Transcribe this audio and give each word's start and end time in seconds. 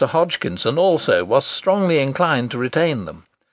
Hodgkinson, 0.03 0.79
also, 0.79 1.23
was 1.23 1.45
strongly 1.45 1.99
inclined 1.99 2.49
to 2.49 2.57
retain 2.57 3.05
them. 3.05 3.25